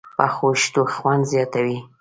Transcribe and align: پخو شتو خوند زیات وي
پخو 0.17 0.49
شتو 0.61 0.83
خوند 0.95 1.23
زیات 1.31 1.53
وي 1.65 1.77